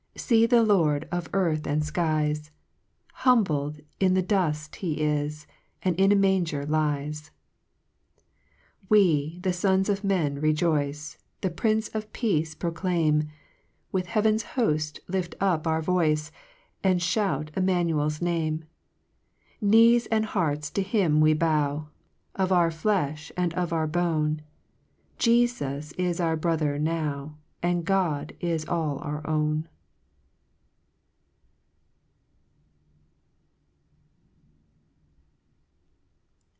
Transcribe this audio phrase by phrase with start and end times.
[0.13, 2.51] Sec the Lord of earth and Ikies!
[3.15, 5.47] Humbled to the dufl, he is,
[5.81, 7.31] And in a manger lies!
[8.19, 8.21] •1
[8.89, 13.29] We, the fons of men, rejoice, The Prince of Peace proclaim,
[13.93, 16.29] With heaven's hoft lift up our voice,
[16.83, 18.65] And fliout Immanuel's Name:
[19.59, 21.87] Knees and hearts to him we bow,
[22.35, 24.41] Of our flefh and of our bone,
[25.17, 29.67] Jefus is our brother now, And God is all our own.